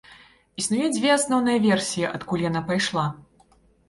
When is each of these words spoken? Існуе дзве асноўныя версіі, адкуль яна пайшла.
Існуе 0.61 0.85
дзве 0.95 1.09
асноўныя 1.17 1.59
версіі, 1.65 2.05
адкуль 2.15 2.45
яна 2.49 2.61
пайшла. 2.71 3.05